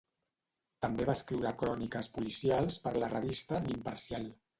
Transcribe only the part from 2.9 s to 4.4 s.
la revista L'Imparcial.